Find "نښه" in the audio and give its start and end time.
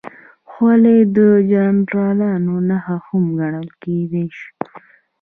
2.67-2.97